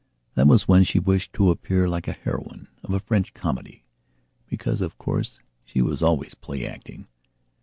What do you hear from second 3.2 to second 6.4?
comedy. Because of course she was always